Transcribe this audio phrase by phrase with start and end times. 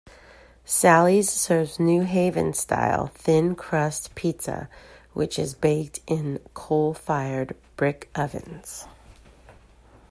[0.65, 4.67] Sally's serves New Haven-style thin-crust apizza,
[5.13, 8.87] which is baked in coal-fired brick ovens.